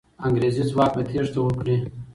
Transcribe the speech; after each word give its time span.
انګریزي 0.25 0.63
ځواک 0.71 0.91
به 0.97 1.03
تېښته 1.09 1.39
وکړي. 1.43 1.77